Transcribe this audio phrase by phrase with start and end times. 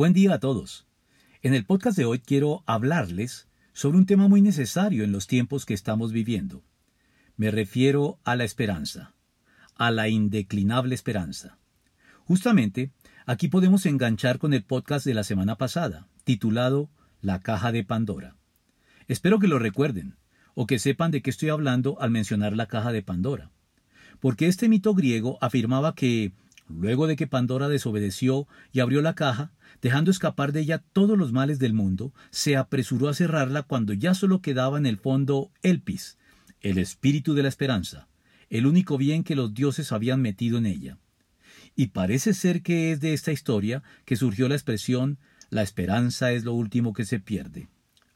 [0.00, 0.86] Buen día a todos.
[1.42, 5.66] En el podcast de hoy quiero hablarles sobre un tema muy necesario en los tiempos
[5.66, 6.64] que estamos viviendo.
[7.36, 9.12] Me refiero a la esperanza,
[9.76, 11.58] a la indeclinable esperanza.
[12.24, 12.92] Justamente,
[13.26, 16.88] aquí podemos enganchar con el podcast de la semana pasada, titulado
[17.20, 18.36] La caja de Pandora.
[19.06, 20.16] Espero que lo recuerden,
[20.54, 23.50] o que sepan de qué estoy hablando al mencionar la caja de Pandora.
[24.18, 26.32] Porque este mito griego afirmaba que,
[26.70, 31.32] luego de que Pandora desobedeció y abrió la caja, dejando escapar de ella todos los
[31.32, 36.18] males del mundo, se apresuró a cerrarla cuando ya solo quedaba en el fondo Elpis,
[36.60, 38.08] el espíritu de la esperanza,
[38.48, 40.98] el único bien que los dioses habían metido en ella.
[41.76, 45.18] Y parece ser que es de esta historia que surgió la expresión
[45.50, 47.68] la esperanza es lo último que se pierde.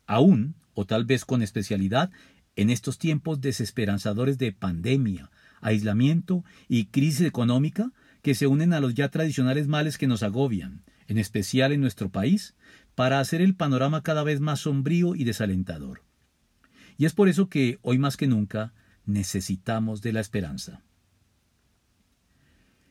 [0.07, 2.11] Aún, o tal vez con especialidad,
[2.55, 7.91] en estos tiempos desesperanzadores de pandemia, aislamiento y crisis económica
[8.25, 12.09] que se unen a los ya tradicionales males que nos agobian, en especial en nuestro
[12.09, 12.55] país,
[12.95, 16.01] para hacer el panorama cada vez más sombrío y desalentador.
[16.97, 18.73] Y es por eso que, hoy más que nunca,
[19.05, 20.81] necesitamos de la esperanza.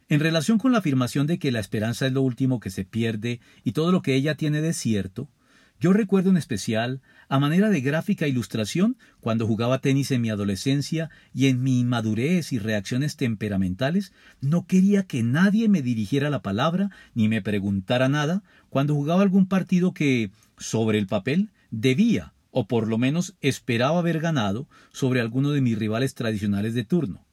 [0.07, 3.39] En relación con la afirmación de que la esperanza es lo último que se pierde
[3.63, 5.31] y todo lo que ella tiene de cierto,
[5.79, 11.09] yo recuerdo en especial, a manera de gráfica ilustración, cuando jugaba tenis en mi adolescencia
[11.33, 16.89] y en mi inmadurez y reacciones temperamentales, no quería que nadie me dirigiera la palabra
[17.13, 22.87] ni me preguntara nada cuando jugaba algún partido que, sobre el papel, debía, o por
[22.87, 27.25] lo menos esperaba haber ganado sobre alguno de mis rivales tradicionales de turno,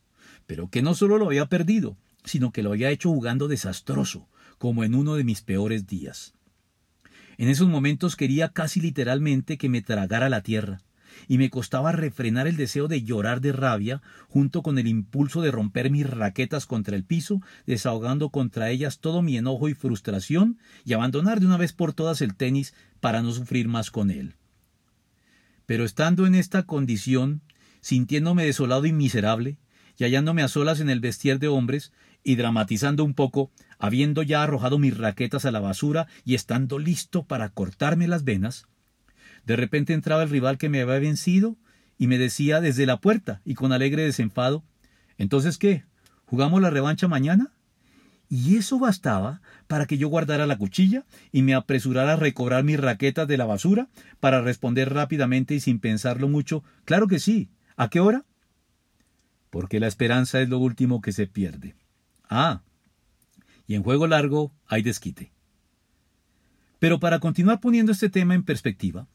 [0.47, 4.83] pero que no solo lo había perdido, sino que lo había hecho jugando desastroso, como
[4.83, 6.35] en uno de mis peores días.
[7.41, 10.83] En esos momentos quería casi literalmente que me tragara la tierra,
[11.27, 15.51] y me costaba refrenar el deseo de llorar de rabia, junto con el impulso de
[15.51, 20.93] romper mis raquetas contra el piso, desahogando contra ellas todo mi enojo y frustración, y
[20.93, 24.35] abandonar de una vez por todas el tenis para no sufrir más con él.
[25.65, 27.41] Pero estando en esta condición,
[27.81, 29.57] sintiéndome desolado y miserable,
[29.97, 31.91] y hallándome a solas en el vestier de hombres,
[32.23, 37.25] y dramatizando un poco, habiendo ya arrojado mis raquetas a la basura y estando listo
[37.25, 38.67] para cortarme las venas,
[39.47, 41.57] de repente entraba el rival que me había vencido
[41.99, 44.65] y me decía desde la puerta y con alegre desenfado
[45.21, 45.85] ¿Entonces qué?
[46.25, 47.53] ¿Jugamos la revancha mañana?
[48.31, 52.81] Y eso bastaba para que yo guardara la cuchilla y me apresurara a recobrar mis
[52.81, 57.51] raquetas de la basura para responder rápidamente y sin pensarlo mucho Claro que sí.
[57.77, 58.25] ¿A qué hora?
[59.51, 61.77] Porque la esperanza es lo último que se pierde.
[62.31, 62.63] Ah,
[63.67, 65.33] y en juego largo hay desquite.
[66.79, 69.09] Pero para continuar poniendo este tema en perspectiva,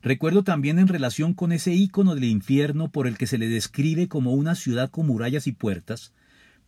[0.00, 4.08] recuerdo también en relación con ese ícono del infierno por el que se le describe
[4.08, 6.14] como una ciudad con murallas y puertas,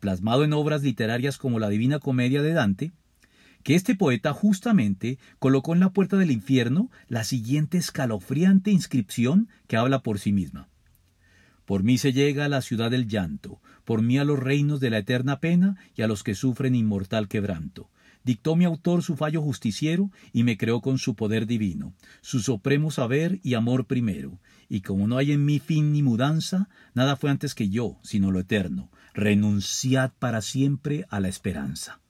[0.00, 2.92] plasmado en obras literarias como la Divina Comedia de Dante,
[3.62, 9.76] que este poeta justamente colocó en la puerta del infierno la siguiente escalofriante inscripción que
[9.76, 10.68] habla por sí misma.
[11.64, 14.90] Por mí se llega a la ciudad del llanto, por mí a los reinos de
[14.90, 17.90] la eterna pena y a los que sufren inmortal quebranto.
[18.24, 22.90] Dictó mi autor su fallo justiciero y me creó con su poder divino, su supremo
[22.90, 24.38] saber y amor primero.
[24.68, 28.30] Y como no hay en mí fin ni mudanza, nada fue antes que yo, sino
[28.30, 28.90] lo eterno.
[29.12, 32.00] Renunciad para siempre a la esperanza.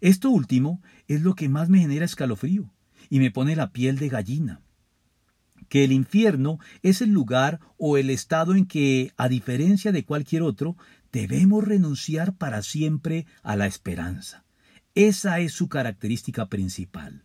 [0.00, 2.72] Esto último es lo que más me genera escalofrío
[3.10, 4.62] y me pone la piel de gallina
[5.68, 10.42] que el infierno es el lugar o el estado en que, a diferencia de cualquier
[10.42, 10.76] otro,
[11.12, 14.44] debemos renunciar para siempre a la esperanza.
[14.94, 17.24] Esa es su característica principal.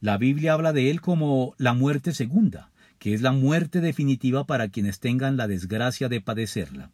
[0.00, 4.68] La Biblia habla de él como la muerte segunda, que es la muerte definitiva para
[4.68, 6.92] quienes tengan la desgracia de padecerla.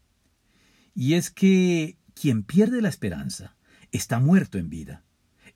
[0.94, 3.56] Y es que quien pierde la esperanza
[3.93, 5.04] está muerto en vida.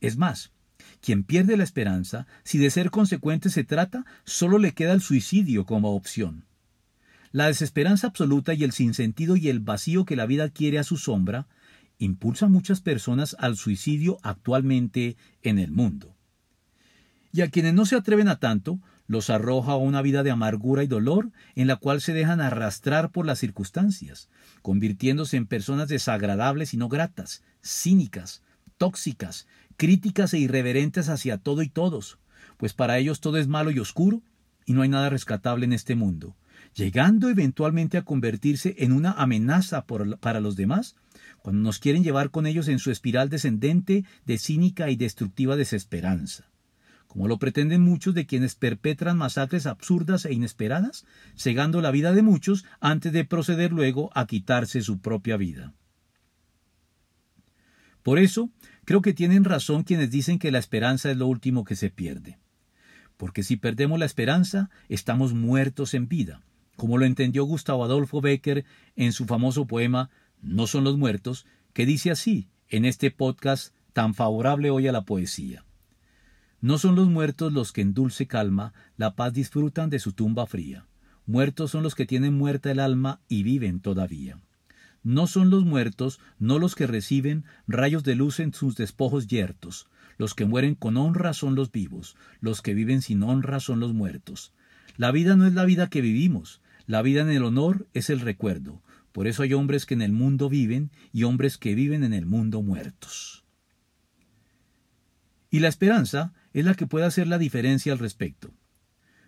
[0.01, 0.53] Es más,
[1.01, 5.67] quien pierde la esperanza, si de ser consecuente se trata, solo le queda el suicidio
[5.67, 6.45] como opción.
[7.33, 10.97] La desesperanza absoluta y el sinsentido y el vacío que la vida quiere a su
[10.97, 11.47] sombra
[12.01, 16.17] impulsa a muchas personas al suicidio actualmente en el mundo.
[17.33, 20.83] Y a quienes no se atreven a tanto, los arroja a una vida de amargura
[20.83, 24.29] y dolor en la cual se dejan arrastrar por las circunstancias,
[24.63, 28.43] convirtiéndose en personas desagradables y no gratas, cínicas,
[28.79, 29.47] tóxicas,
[29.81, 32.19] críticas e irreverentes hacia todo y todos,
[32.59, 34.21] pues para ellos todo es malo y oscuro,
[34.67, 36.37] y no hay nada rescatable en este mundo,
[36.75, 40.97] llegando eventualmente a convertirse en una amenaza para los demás,
[41.39, 46.51] cuando nos quieren llevar con ellos en su espiral descendente de cínica y destructiva desesperanza,
[47.07, 51.07] como lo pretenden muchos de quienes perpetran masacres absurdas e inesperadas,
[51.37, 55.73] cegando la vida de muchos antes de proceder luego a quitarse su propia vida.
[58.03, 58.51] Por eso,
[58.85, 62.39] creo que tienen razón quienes dicen que la esperanza es lo último que se pierde.
[63.17, 66.43] Porque si perdemos la esperanza, estamos muertos en vida,
[66.77, 68.65] como lo entendió Gustavo Adolfo Becker
[68.97, 70.11] en su famoso poema
[70.41, 75.05] No son los muertos, que dice así en este podcast tan favorable hoy a la
[75.05, 75.65] poesía.
[76.61, 80.47] No son los muertos los que en dulce calma la paz disfrutan de su tumba
[80.47, 80.87] fría.
[81.27, 84.39] Muertos son los que tienen muerta el alma y viven todavía.
[85.03, 89.89] No son los muertos, no los que reciben rayos de luz en sus despojos yertos.
[90.19, 93.95] Los que mueren con honra son los vivos, los que viven sin honra son los
[93.95, 94.53] muertos.
[94.97, 98.21] La vida no es la vida que vivimos, la vida en el honor es el
[98.21, 98.83] recuerdo.
[99.13, 102.27] Por eso hay hombres que en el mundo viven y hombres que viven en el
[102.27, 103.45] mundo muertos.
[105.51, 108.53] Y la esperanza es la que puede hacer la diferencia al respecto.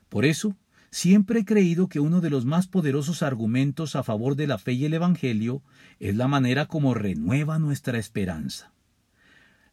[0.08, 0.56] Por eso,
[0.92, 4.74] Siempre he creído que uno de los más poderosos argumentos a favor de la fe
[4.74, 5.62] y el Evangelio
[6.00, 8.74] es la manera como renueva nuestra esperanza.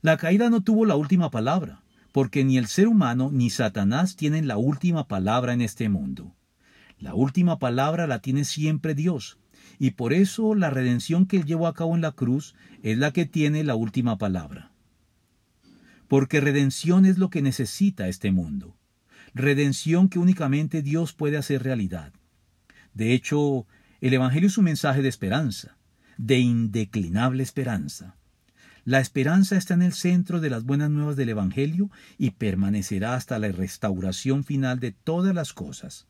[0.02, 1.82] La caída no tuvo la última palabra,
[2.14, 6.34] porque ni el ser humano ni Satanás tienen la última palabra en este mundo.
[7.00, 9.40] La última palabra la tiene siempre Dios,
[9.78, 13.12] y por eso la redención que él llevó a cabo en la cruz es la
[13.12, 14.72] que tiene la última palabra.
[16.08, 18.79] Porque redención es lo que necesita este mundo
[19.34, 22.14] redención que únicamente Dios puede hacer realidad.
[22.94, 23.68] De hecho,
[24.02, 25.78] el Evangelio es un mensaje de esperanza,
[26.18, 28.16] de indeclinable esperanza.
[28.86, 33.38] La esperanza está en el centro de las buenas nuevas del Evangelio y permanecerá hasta
[33.38, 36.08] la restauración final de todas las cosas,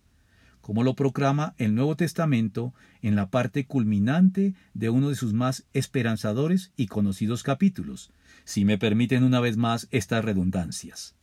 [0.61, 5.65] como lo proclama el Nuevo Testamento en la parte culminante de uno de sus más
[5.73, 8.11] esperanzadores y conocidos capítulos,
[8.45, 11.18] si me permiten una vez más estas redundancias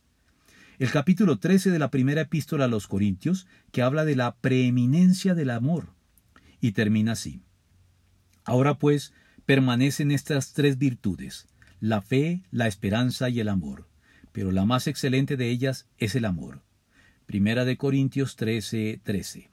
[0.79, 5.33] el capítulo 13 de la primera epístola a los Corintios, que habla de la preeminencia
[5.33, 5.89] del amor,
[6.61, 7.41] y termina así.
[8.43, 9.11] Ahora pues
[9.47, 11.47] permanecen estas tres virtudes,
[11.79, 13.87] la fe, la esperanza y el amor,
[14.31, 16.61] pero la más excelente de ellas es el amor.
[17.25, 19.49] Primera de Corintios 13, 13.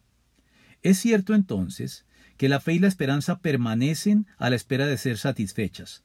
[0.82, 2.05] Es cierto entonces
[2.37, 6.05] que la fe y la esperanza permanecen a la espera de ser satisfechas,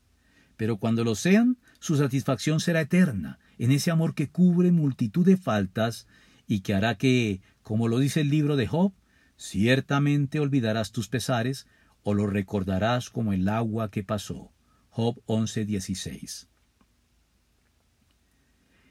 [0.55, 5.37] pero cuando lo sean, su satisfacción será eterna, en ese amor que cubre multitud de
[5.37, 6.07] faltas
[6.47, 8.93] y que hará que, como lo dice el libro de Job,
[9.37, 11.67] ciertamente olvidarás tus pesares
[12.01, 14.51] o lo recordarás como el agua que pasó.
[14.89, 16.47] Job 11:16.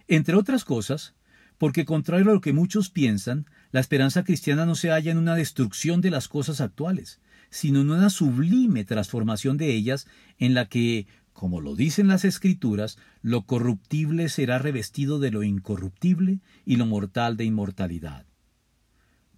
[0.07, 1.15] Entre otras cosas,
[1.59, 5.35] porque contrario a lo que muchos piensan, la esperanza cristiana no se halla en una
[5.35, 10.07] destrucción de las cosas actuales, sino en una sublime transformación de ellas
[10.39, 11.07] en la que,
[11.39, 17.37] como lo dicen las Escrituras, lo corruptible será revestido de lo incorruptible y lo mortal
[17.37, 18.27] de inmortalidad.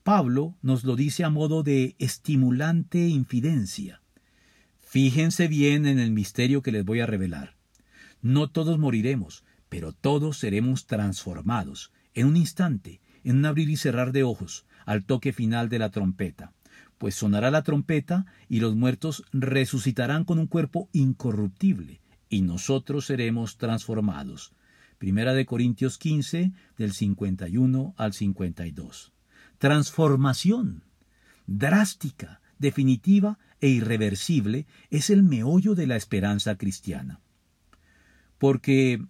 [0.02, 4.00] Pablo nos lo dice a modo de estimulante infidencia.
[4.78, 7.56] Fíjense bien en el misterio que les voy a revelar.
[8.22, 14.12] No todos moriremos, pero todos seremos transformados, en un instante, en un abrir y cerrar
[14.12, 16.54] de ojos, al toque final de la trompeta
[17.00, 23.56] pues sonará la trompeta y los muertos resucitarán con un cuerpo incorruptible, y nosotros seremos
[23.56, 24.52] transformados.
[24.98, 29.14] Primera de Corintios 15, del 51 al 52.
[29.56, 30.84] Transformación
[31.46, 37.22] drástica, definitiva e irreversible es el meollo de la esperanza cristiana.
[38.36, 39.02] Porque,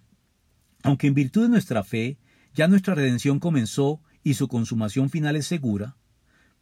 [0.84, 2.18] aunque en virtud de nuestra fe
[2.54, 5.96] ya nuestra redención comenzó y su consumación final es segura,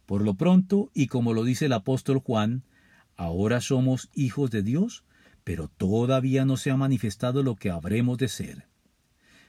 [0.09, 2.63] por lo pronto, y como lo dice el apóstol Juan,
[3.15, 5.03] ahora somos hijos de Dios,
[5.43, 8.67] pero todavía no se ha manifestado lo que habremos de ser.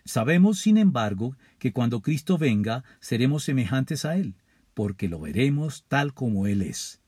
[0.05, 4.35] Sabemos, sin embargo, que cuando Cristo venga seremos semejantes a Él,
[4.75, 7.01] porque lo veremos tal como Él es.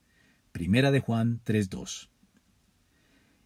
[0.53, 2.09] Primera de Juan 3.2.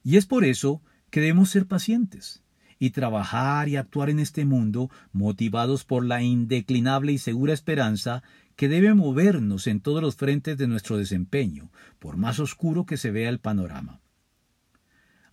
[0.05, 2.45] Y es por eso que debemos ser pacientes
[2.79, 8.23] y trabajar y actuar en este mundo motivados por la indeclinable y segura esperanza
[8.57, 13.11] que debe movernos en todos los frentes de nuestro desempeño, por más oscuro que se
[13.11, 14.01] vea el panorama.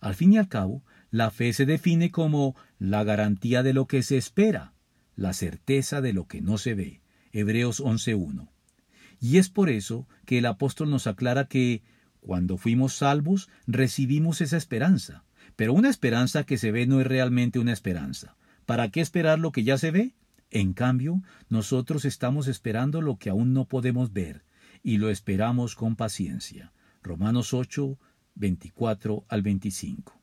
[0.00, 4.02] Al fin y al cabo, la fe se define como la garantía de lo que
[4.02, 4.74] se espera,
[5.16, 7.00] la certeza de lo que no se ve.
[7.32, 8.50] Hebreos 11.1.
[9.20, 11.82] Y es por eso que el apóstol nos aclara que,
[12.20, 15.24] cuando fuimos salvos, recibimos esa esperanza.
[15.56, 18.36] Pero una esperanza que se ve no es realmente una esperanza.
[18.66, 20.14] ¿Para qué esperar lo que ya se ve?
[20.54, 24.44] En cambio, nosotros estamos esperando lo que aún no podemos ver,
[24.84, 26.72] y lo esperamos con paciencia.
[27.02, 27.98] Romanos 8,
[28.36, 30.16] 24 al 25.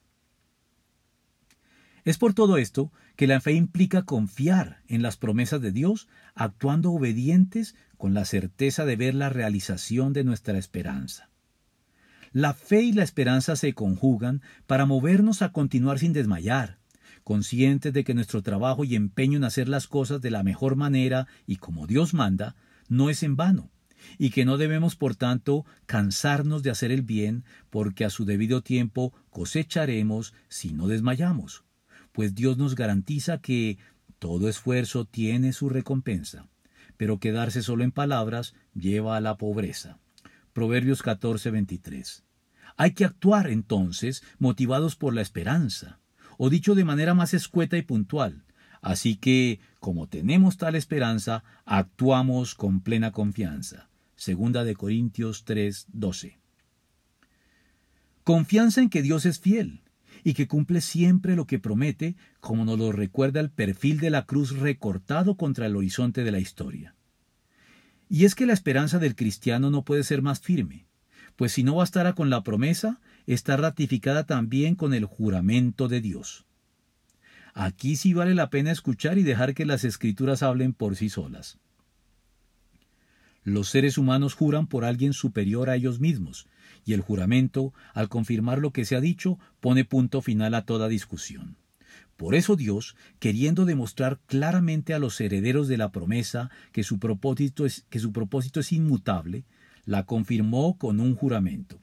[2.06, 6.94] Es por todo esto que la fe implica confiar en las promesas de Dios, actuando
[6.94, 11.30] obedientes con la certeza de ver la realización de nuestra esperanza.
[12.32, 16.80] La fe y la esperanza se conjugan para movernos a continuar sin desmayar,
[17.24, 21.28] conscientes de que nuestro trabajo y empeño en hacer las cosas de la mejor manera
[21.46, 22.56] y como Dios manda,
[22.88, 23.72] no es en vano,
[24.18, 28.62] y que no debemos, por tanto, cansarnos de hacer el bien, porque a su debido
[28.62, 31.64] tiempo cosecharemos si no desmayamos,
[32.12, 33.78] pues Dios nos garantiza que
[34.20, 36.48] todo esfuerzo tiene su recompensa,
[36.98, 40.00] pero quedarse solo en palabras lleva a la pobreza.
[40.54, 42.24] Proverbios 14:23.
[42.78, 46.01] Hay que actuar entonces motivados por la esperanza,
[46.44, 48.46] o dicho de manera más escueta y puntual.
[48.82, 53.90] Así que, como tenemos tal esperanza, actuamos con plena confianza.
[54.16, 56.40] Segunda de Corintios 3:12.
[58.24, 59.84] Confianza en que Dios es fiel
[60.24, 64.26] y que cumple siempre lo que promete, como nos lo recuerda el perfil de la
[64.26, 66.96] cruz recortado contra el horizonte de la historia.
[68.10, 70.88] Y es que la esperanza del cristiano no puede ser más firme,
[71.36, 76.46] pues si no bastara con la promesa, está ratificada también con el juramento de Dios.
[77.54, 81.60] Aquí sí vale la pena escuchar y dejar que las escrituras hablen por sí solas.
[83.44, 86.48] Los seres humanos juran por alguien superior a ellos mismos,
[86.86, 90.88] y el juramento, al confirmar lo que se ha dicho, pone punto final a toda
[90.88, 91.58] discusión.
[92.18, 97.66] Por eso Dios, queriendo demostrar claramente a los herederos de la promesa que su propósito
[97.66, 99.44] es, que su propósito es inmutable,
[99.86, 101.81] la confirmó con un juramento.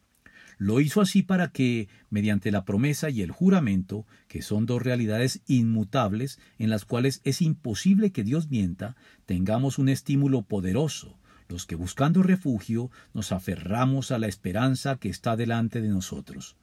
[0.59, 5.41] Lo hizo así para que, mediante la promesa y el juramento, que son dos realidades
[5.47, 11.17] inmutables en las cuales es imposible que Dios mienta, tengamos un estímulo poderoso,
[11.49, 16.57] los que buscando refugio nos aferramos a la esperanza que está delante de nosotros.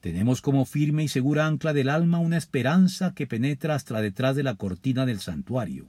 [0.00, 4.42] Tenemos como firme y segura ancla del alma una esperanza que penetra hasta detrás de
[4.42, 5.88] la cortina del santuario,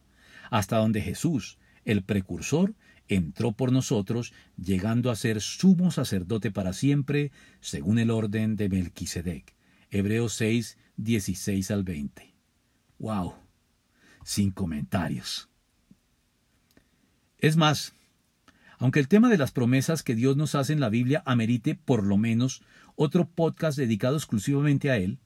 [0.50, 2.74] hasta donde Jesús, el precursor,
[3.10, 9.54] entró por nosotros, llegando a ser sumo sacerdote para siempre, según el orden de Melquisedec.
[9.89, 12.34] Hebreos 6, 16 al 20.
[13.00, 13.34] ¡Wow!
[14.24, 15.50] Sin comentarios.
[17.39, 17.94] Es más,
[18.78, 22.06] aunque el tema de las promesas que Dios nos hace en la Biblia amerite por
[22.06, 22.62] lo menos
[22.96, 25.20] otro podcast dedicado exclusivamente a él,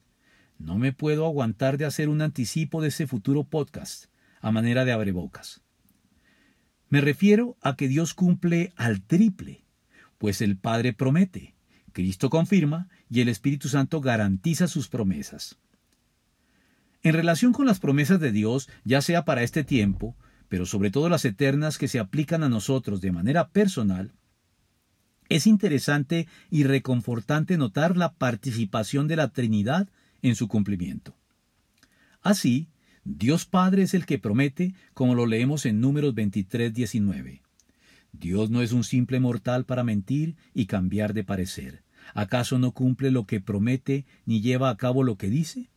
[0.58, 4.06] no me puedo aguantar de hacer un anticipo de ese futuro podcast,
[4.40, 5.63] a manera de abrebocas.
[6.94, 9.64] Me refiero a que Dios cumple al triple,
[10.16, 11.56] pues el Padre promete,
[11.92, 15.58] Cristo confirma y el Espíritu Santo garantiza sus promesas.
[17.02, 20.14] En relación con las promesas de Dios, ya sea para este tiempo,
[20.48, 24.12] pero sobre todo las eternas que se aplican a nosotros de manera personal,
[25.28, 29.88] es interesante y reconfortante notar la participación de la Trinidad
[30.22, 31.16] en su cumplimiento.
[32.22, 32.68] Así,
[33.04, 37.42] Dios Padre es el que promete, como lo leemos en Números 23, 19.
[38.12, 41.82] Dios no es un simple mortal para mentir y cambiar de parecer.
[42.14, 45.68] ¿Acaso no cumple lo que promete ni lleva a cabo lo que dice?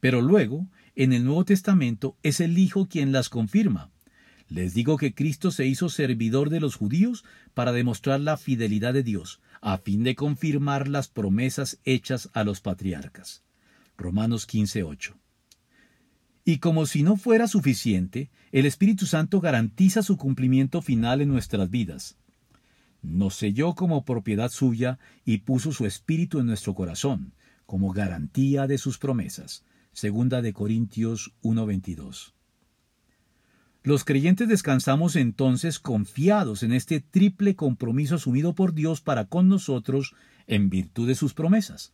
[0.00, 3.90] Pero luego, en el Nuevo Testamento, es el Hijo quien las confirma,
[4.48, 7.24] les digo que Cristo se hizo servidor de los judíos
[7.54, 12.60] para demostrar la fidelidad de Dios, a fin de confirmar las promesas hechas a los
[12.60, 13.42] patriarcas.
[13.96, 15.23] Romanos 15:8.
[16.44, 21.70] Y como si no fuera suficiente, el Espíritu Santo garantiza su cumplimiento final en nuestras
[21.70, 22.16] vidas.
[23.02, 27.32] Nos selló como propiedad suya y puso su Espíritu en nuestro corazón,
[27.66, 29.64] como garantía de sus promesas.
[29.92, 32.34] Segunda de Corintios 1:22.
[33.82, 40.14] Los creyentes descansamos entonces confiados en este triple compromiso asumido por Dios para con nosotros
[40.46, 41.92] en virtud de sus promesas,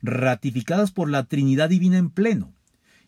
[0.00, 2.54] ratificadas por la Trinidad Divina en pleno,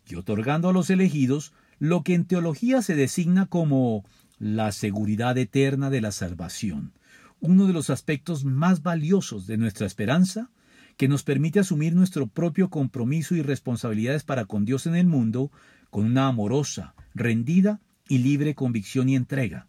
[0.09, 4.05] y otorgando a los elegidos lo que en teología se designa como
[4.39, 6.93] la seguridad eterna de la salvación,
[7.41, 10.51] uno de los aspectos más valiosos de nuestra esperanza,
[10.97, 15.51] que nos permite asumir nuestro propio compromiso y responsabilidades para con Dios en el mundo
[15.91, 19.67] con una amorosa, rendida y libre convicción y entrega,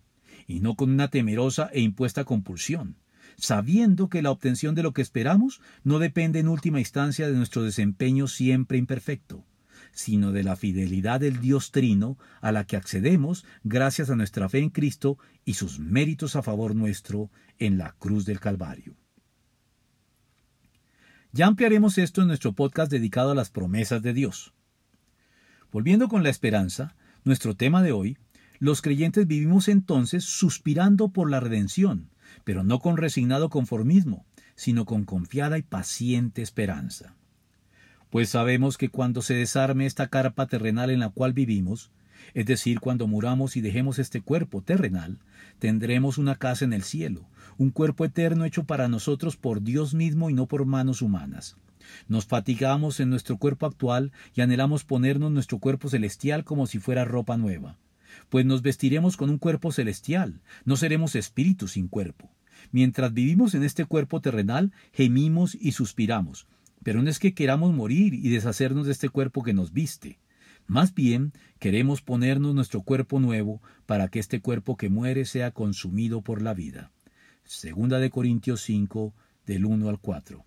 [0.48, 2.96] y no con una temerosa e impuesta compulsión,
[3.38, 7.64] sabiendo que la obtención de lo que esperamos no depende en última instancia de nuestro
[7.64, 9.44] desempeño siempre imperfecto,
[9.98, 14.60] sino de la fidelidad del Dios Trino a la que accedemos gracias a nuestra fe
[14.60, 18.96] en Cristo y sus méritos a favor nuestro en la cruz del Calvario.
[21.32, 24.54] Ya ampliaremos esto en nuestro podcast dedicado a las promesas de Dios.
[25.72, 28.20] Volviendo con la esperanza, nuestro tema de hoy,
[28.60, 32.12] los creyentes vivimos entonces suspirando por la redención,
[32.44, 37.17] pero no con resignado conformismo, sino con confiada y paciente esperanza.
[38.10, 41.92] Pues sabemos que cuando se desarme esta carpa terrenal en la cual vivimos,
[42.34, 45.18] Es decir, cuando muramos y dejemos este cuerpo terrenal,
[45.60, 50.30] tendremos una casa en el cielo, un cuerpo eterno hecho para nosotros por Dios mismo
[50.30, 51.58] y no por manos humanas.
[52.08, 57.06] Nos fatigamos en nuestro cuerpo actual y anhelamos ponernos nuestro cuerpo celestial como si fuera
[57.06, 57.78] ropa nueva.
[58.30, 62.30] Pues nos vestiremos con un cuerpo celestial, no seremos espíritus sin cuerpo.
[62.72, 66.48] Mientras vivimos en este cuerpo terrenal, gemimos y suspiramos,
[66.84, 70.20] pero no es que queramos morir y deshacernos de este cuerpo que nos viste.
[70.68, 76.22] Más bien queremos ponernos nuestro cuerpo nuevo para que este cuerpo que muere sea consumido
[76.22, 76.92] por la vida.
[77.44, 79.14] Segunda de Corintios 5,
[79.46, 80.46] del 1 al 4.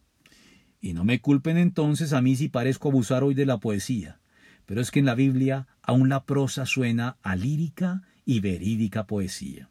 [0.82, 4.20] Y no me culpen entonces a mí si parezco abusar hoy de la poesía,
[4.66, 9.70] pero es que en la Biblia aún la prosa suena a lírica y verídica poesía.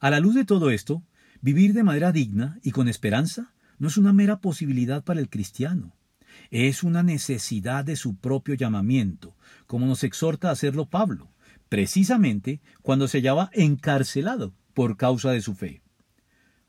[0.00, 1.02] A la luz de todo esto,
[1.40, 5.94] vivir de manera digna y con esperanza no es una mera posibilidad para el cristiano,
[6.50, 11.30] es una necesidad de su propio llamamiento, como nos exhorta a hacerlo Pablo,
[11.68, 15.82] precisamente cuando se hallaba encarcelado por causa de su fe.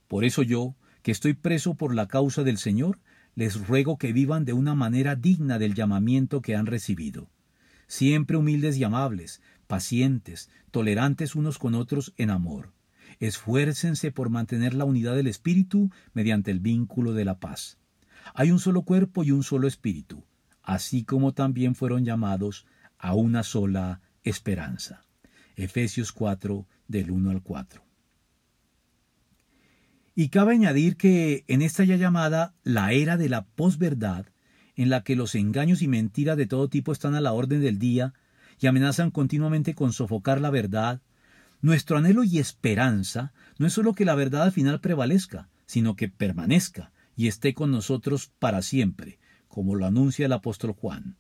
[0.08, 3.00] Por eso yo, que estoy preso por la causa del Señor,
[3.36, 7.30] les ruego que vivan de una manera digna del llamamiento que han recibido,
[7.88, 12.74] siempre humildes y amables, pacientes, tolerantes unos con otros en amor.
[13.20, 17.78] Esfuércense por mantener la unidad del Espíritu mediante el vínculo de la paz.
[18.34, 20.24] Hay un solo cuerpo y un solo Espíritu,
[20.64, 22.66] así como también fueron llamados
[22.98, 25.04] a una sola esperanza.
[25.56, 27.84] Efesios 4 del 1 al 4.
[30.16, 34.26] Y cabe añadir que en esta ya llamada la era de la posverdad,
[34.76, 37.80] en la que los engaños y mentiras de todo tipo están a la orden del
[37.80, 38.14] día
[38.60, 41.02] y amenazan continuamente con sofocar la verdad,
[41.62, 46.10] nuestro anhelo y esperanza no es solo que la verdad al final prevalezca, sino que
[46.10, 51.18] permanezca y esté con nosotros para siempre, como lo anuncia el apóstol Juan,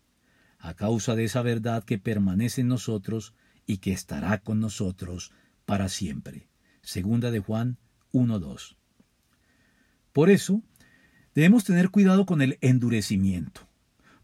[0.60, 3.34] a causa de esa verdad que permanece en nosotros
[3.66, 5.32] y que estará con nosotros
[5.66, 6.48] para siempre.
[6.82, 7.78] Segunda de Juan
[8.14, 8.78] 1.2.
[10.14, 10.64] Por eso,
[11.36, 13.67] debemos tener cuidado con el endurecimiento,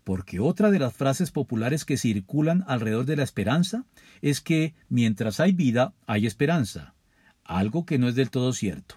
[0.03, 3.85] porque otra de las frases populares que circulan alrededor de la esperanza
[4.21, 6.93] es que mientras hay vida, hay esperanza,
[7.43, 8.95] algo que no es del todo cierto,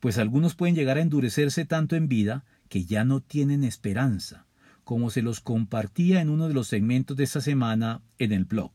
[0.00, 4.46] pues algunos pueden llegar a endurecerse tanto en vida que ya no tienen esperanza,
[4.84, 8.72] como se los compartía en uno de los segmentos de esta semana en el blog.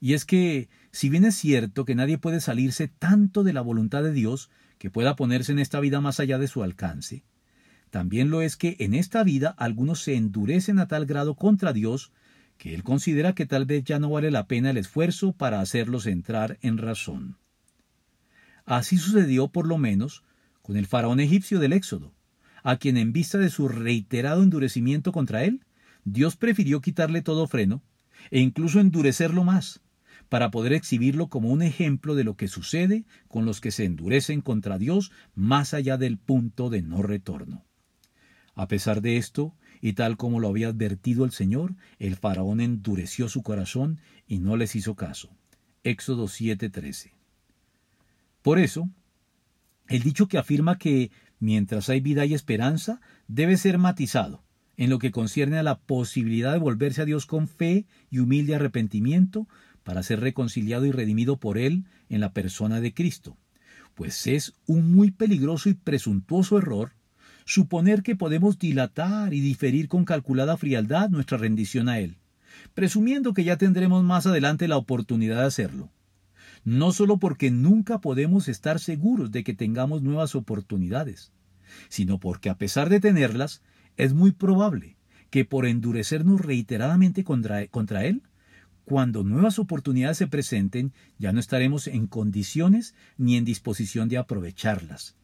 [0.00, 4.02] Y es que, si bien es cierto que nadie puede salirse tanto de la voluntad
[4.02, 7.24] de Dios, que pueda ponerse en esta vida más allá de su alcance.
[7.94, 12.10] También lo es que en esta vida algunos se endurecen a tal grado contra Dios
[12.58, 16.06] que él considera que tal vez ya no vale la pena el esfuerzo para hacerlos
[16.06, 17.36] entrar en razón.
[18.64, 20.24] Así sucedió por lo menos
[20.60, 22.12] con el faraón egipcio del Éxodo,
[22.64, 25.64] a quien en vista de su reiterado endurecimiento contra él,
[26.02, 27.80] Dios prefirió quitarle todo freno
[28.32, 29.82] e incluso endurecerlo más,
[30.28, 34.40] para poder exhibirlo como un ejemplo de lo que sucede con los que se endurecen
[34.40, 37.64] contra Dios más allá del punto de no retorno.
[38.54, 43.28] A pesar de esto, y tal como lo había advertido el Señor, el faraón endureció
[43.28, 45.30] su corazón y no les hizo caso.
[45.82, 47.12] Éxodo 7:13.
[48.42, 48.88] Por eso,
[49.88, 54.42] el dicho que afirma que mientras hay vida y esperanza debe ser matizado
[54.76, 58.54] en lo que concierne a la posibilidad de volverse a Dios con fe y humilde
[58.54, 59.46] arrepentimiento
[59.82, 63.36] para ser reconciliado y redimido por Él en la persona de Cristo,
[63.94, 66.92] pues es un muy peligroso y presuntuoso error
[67.44, 72.16] suponer que podemos dilatar y diferir con calculada frialdad nuestra rendición a Él,
[72.74, 75.90] presumiendo que ya tendremos más adelante la oportunidad de hacerlo.
[76.64, 81.32] No solo porque nunca podemos estar seguros de que tengamos nuevas oportunidades,
[81.88, 83.62] sino porque a pesar de tenerlas,
[83.96, 84.96] es muy probable
[85.30, 88.22] que por endurecernos reiteradamente contra, contra Él,
[88.84, 95.16] cuando nuevas oportunidades se presenten, ya no estaremos en condiciones ni en disposición de aprovecharlas.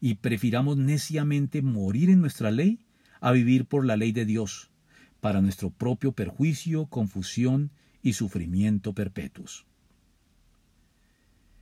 [0.00, 2.78] Y prefiramos neciamente morir en nuestra ley
[3.20, 4.70] a vivir por la ley de Dios,
[5.20, 7.70] para nuestro propio perjuicio, confusión
[8.02, 9.64] y sufrimiento perpetuos.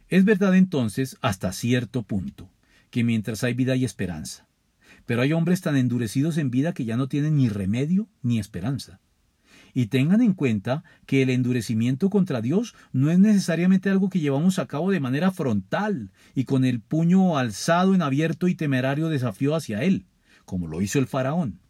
[0.08, 2.50] Es verdad entonces, hasta cierto punto,
[2.90, 4.46] que mientras hay vida hay esperanza.
[5.06, 9.00] Pero hay hombres tan endurecidos en vida que ya no tienen ni remedio ni esperanza.
[9.74, 14.58] Y tengan en cuenta que el endurecimiento contra Dios no es necesariamente algo que llevamos
[14.58, 19.54] a cabo de manera frontal y con el puño alzado en abierto y temerario desafío
[19.54, 20.06] hacia Él,
[20.44, 21.60] como lo hizo el faraón.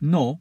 [0.00, 0.40] No,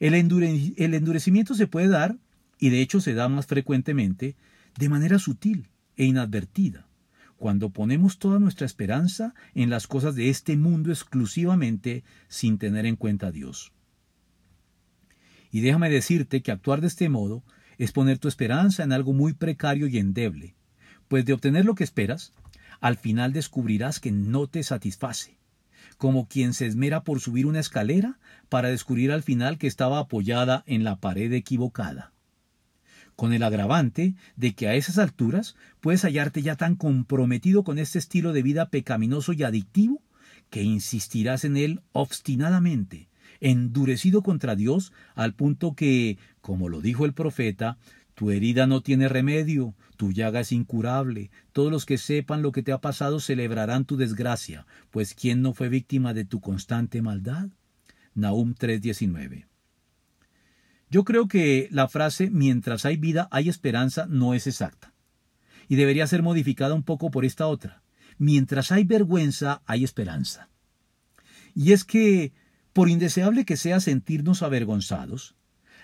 [0.00, 2.16] el, el endurecimiento se puede dar,
[2.58, 4.36] y de hecho se da más frecuentemente,
[4.78, 6.88] de manera sutil e inadvertida,
[7.36, 12.96] cuando ponemos toda nuestra esperanza en las cosas de este mundo exclusivamente sin tener en
[12.96, 13.72] cuenta a Dios.
[15.50, 17.42] Y déjame decirte que actuar de este modo
[17.78, 20.54] es poner tu esperanza en algo muy precario y endeble,
[21.08, 22.32] pues de obtener lo que esperas,
[22.80, 25.38] al final descubrirás que no te satisface,
[25.98, 30.64] como quien se esmera por subir una escalera para descubrir al final que estaba apoyada
[30.66, 32.12] en la pared equivocada.
[33.16, 37.98] Con el agravante de que a esas alturas puedes hallarte ya tan comprometido con este
[37.98, 40.02] estilo de vida pecaminoso y adictivo
[40.48, 43.09] que insistirás en él obstinadamente,
[43.40, 47.78] endurecido contra Dios al punto que, como lo dijo el profeta,
[48.14, 52.62] tu herida no tiene remedio, tu llaga es incurable, todos los que sepan lo que
[52.62, 57.48] te ha pasado celebrarán tu desgracia, pues ¿quién no fue víctima de tu constante maldad?
[58.14, 59.46] Nahum 3:19.
[60.90, 64.92] Yo creo que la frase mientras hay vida hay esperanza no es exacta,
[65.68, 67.82] y debería ser modificada un poco por esta otra.
[68.18, 70.50] Mientras hay vergüenza hay esperanza.
[71.54, 72.32] Y es que
[72.72, 75.34] por indeseable que sea sentirnos avergonzados,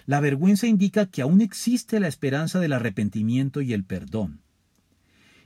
[0.07, 4.40] la vergüenza indica que aún existe la esperanza del arrepentimiento y el perdón.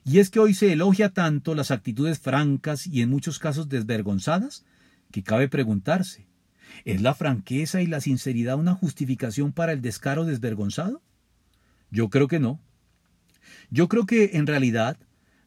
[0.04, 4.64] Y es que hoy se elogia tanto las actitudes francas y en muchos casos desvergonzadas,
[5.10, 6.26] que cabe preguntarse,
[6.84, 11.02] ¿es la franqueza y la sinceridad una justificación para el descaro desvergonzado?
[11.90, 12.60] Yo creo que no.
[13.70, 14.96] Yo creo que, en realidad,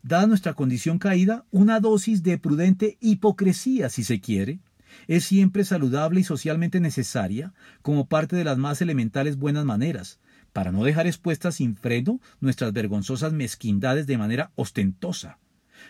[0.01, 4.60] dada nuestra condición caída, una dosis de prudente hipocresía, si se quiere,
[5.08, 10.19] es siempre saludable y socialmente necesaria como parte de las más elementales buenas maneras,
[10.53, 15.39] para no dejar expuestas sin freno nuestras vergonzosas mezquindades de manera ostentosa,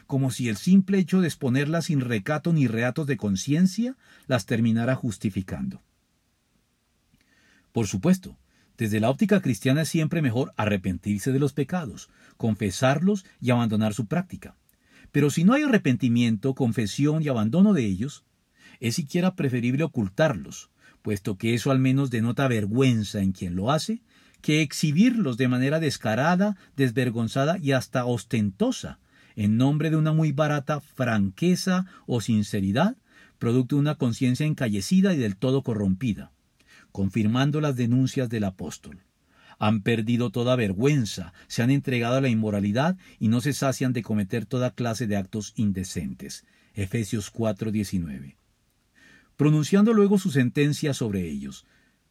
[0.08, 4.96] como si el simple hecho de exponerlas sin recato ni reatos de conciencia las terminara
[4.96, 5.82] justificando.
[7.72, 8.38] Por supuesto,
[8.78, 14.08] desde la óptica cristiana es siempre mejor arrepentirse de los pecados, confesarlos y abandonar su
[14.08, 14.56] práctica.
[15.12, 18.24] Pero si no hay arrepentimiento, confesión y abandono de ellos,
[18.80, 20.70] es siquiera preferible ocultarlos,
[21.02, 24.02] puesto que eso al menos denota vergüenza en quien lo hace,
[24.42, 29.00] que exhibirlos de manera descarada, desvergonzada y hasta ostentosa,
[29.36, 32.98] en nombre de una muy barata franqueza o sinceridad,
[33.40, 36.32] producto de una conciencia encallecida y del todo corrompida,
[36.92, 39.04] confirmando las denuncias del apóstol.
[39.60, 44.04] Han perdido toda vergüenza, se han entregado a la inmoralidad y no se sacian de
[44.04, 46.46] cometer toda clase de actos indecentes.
[46.74, 48.43] Efesios 4:19
[49.38, 51.66] pronunciando luego su sentencia sobre ellos.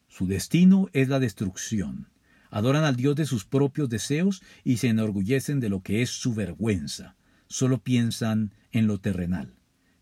[0.09, 2.09] Su destino es la destrucción.
[2.51, 6.35] Adoran al Dios de sus propios deseos y se enorgullecen de lo que es su
[6.35, 7.17] vergüenza.
[7.47, 9.55] Solo piensan en lo terrenal.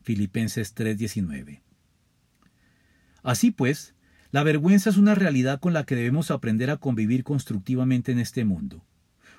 [0.02, 1.62] Filipenses 3:19.
[3.22, 3.94] Así pues,
[4.32, 8.44] la vergüenza es una realidad con la que debemos aprender a convivir constructivamente en este
[8.44, 8.84] mundo,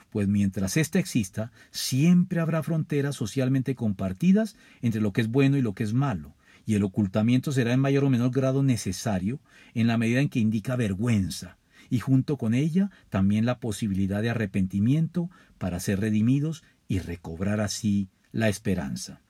[0.10, 5.62] pues mientras ésta exista, siempre habrá fronteras socialmente compartidas entre lo que es bueno y
[5.62, 9.40] lo que es malo, y el ocultamiento será en mayor o menor grado necesario
[9.74, 11.58] en la medida en que indica vergüenza,
[11.90, 18.10] y junto con ella también la posibilidad de arrepentimiento para ser redimidos y recobrar así
[18.32, 19.22] la esperanza.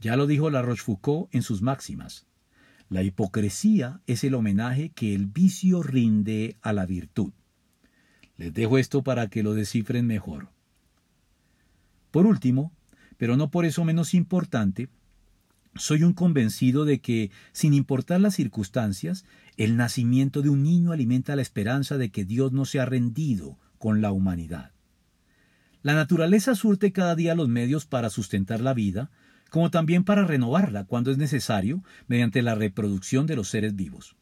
[0.00, 2.26] Ya lo dijo la Rochefoucauld en sus máximas.
[2.88, 7.32] La hipocresía es el homenaje que el vicio rinde a la virtud.
[8.36, 10.48] Les dejo esto para que lo descifren mejor.
[12.10, 12.72] Por último,
[13.16, 14.88] pero no por eso menos importante,
[15.74, 19.24] soy un convencido de que, sin importar las circunstancias,
[19.56, 23.58] el nacimiento de un niño alimenta la esperanza de que Dios no se ha rendido
[23.78, 24.72] con la humanidad.
[25.82, 29.10] La naturaleza surte cada día los medios para sustentar la vida,
[29.50, 34.16] como también para renovarla cuando es necesario mediante la reproducción de los seres vivos.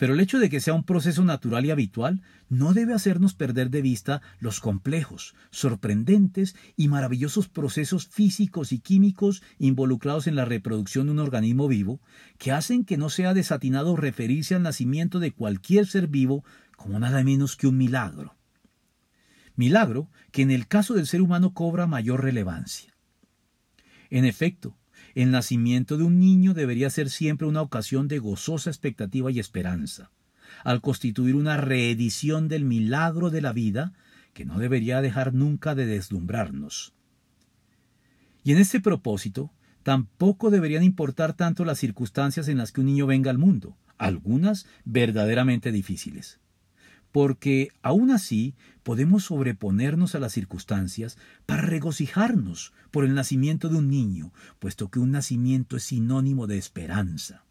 [0.00, 3.68] Pero el hecho de que sea un proceso natural y habitual no debe hacernos perder
[3.68, 11.04] de vista los complejos, sorprendentes y maravillosos procesos físicos y químicos involucrados en la reproducción
[11.04, 12.00] de un organismo vivo,
[12.38, 16.46] que hacen que no sea desatinado referirse al nacimiento de cualquier ser vivo
[16.78, 18.34] como nada menos que un milagro.
[19.54, 22.94] Milagro que en el caso del ser humano cobra mayor relevancia.
[24.08, 24.78] En efecto,
[25.14, 30.10] el nacimiento de un niño debería ser siempre una ocasión de gozosa expectativa y esperanza,
[30.64, 33.92] al constituir una reedición del milagro de la vida
[34.34, 36.92] que no debería dejar nunca de deslumbrarnos.
[38.44, 43.06] Y en este propósito, tampoco deberían importar tanto las circunstancias en las que un niño
[43.06, 46.40] venga al mundo, algunas verdaderamente difíciles
[47.12, 53.88] porque aún así podemos sobreponernos a las circunstancias para regocijarnos por el nacimiento de un
[53.88, 57.44] niño, puesto que un nacimiento es sinónimo de esperanza.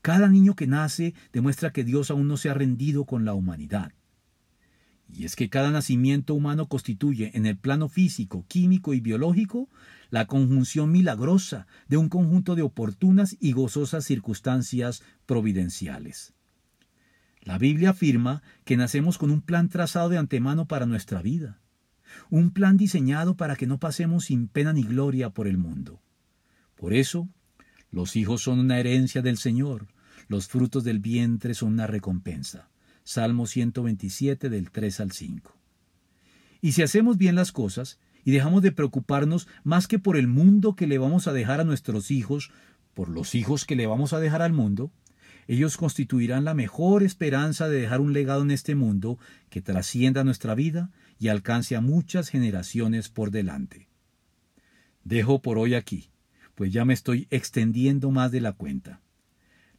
[0.00, 3.92] Cada niño que nace demuestra que Dios aún no se ha rendido con la humanidad.
[5.14, 9.68] Y es que cada nacimiento humano constituye en el plano físico, químico y biológico
[10.10, 16.34] la conjunción milagrosa de un conjunto de oportunas y gozosas circunstancias providenciales.
[17.42, 21.60] La Biblia afirma que nacemos con un plan trazado de antemano para nuestra vida,
[22.30, 26.00] un plan diseñado para que no pasemos sin pena ni gloria por el mundo.
[26.76, 27.28] Por eso,
[27.90, 29.88] los hijos son una herencia del Señor,
[30.28, 32.68] los frutos del vientre son una recompensa.
[33.04, 35.56] Salmo 127 del 3 al 5.
[36.60, 40.76] Y si hacemos bien las cosas y dejamos de preocuparnos más que por el mundo
[40.76, 42.52] que le vamos a dejar a nuestros hijos,
[42.94, 44.92] por los hijos que le vamos a dejar al mundo,
[45.48, 49.18] ellos constituirán la mejor esperanza de dejar un legado en este mundo
[49.50, 53.88] que trascienda nuestra vida y alcance a muchas generaciones por delante.
[55.04, 56.10] Dejo por hoy aquí,
[56.54, 59.00] pues ya me estoy extendiendo más de la cuenta.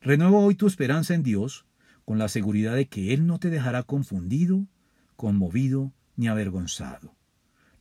[0.02, 1.66] Renuevo hoy tu esperanza en Dios,
[2.04, 4.68] con la seguridad de que Él no te dejará confundido,
[5.16, 7.16] conmovido ni avergonzado.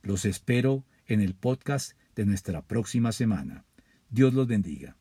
[0.01, 3.65] Los espero en el podcast de nuestra próxima semana.
[4.09, 4.95] Dios los bendiga.